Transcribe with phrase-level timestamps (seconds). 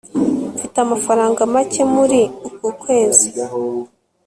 [0.55, 3.27] mfite amafaranga make muri uku kwezi